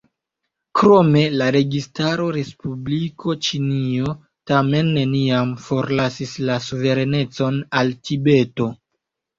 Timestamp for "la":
1.41-1.49, 6.51-6.61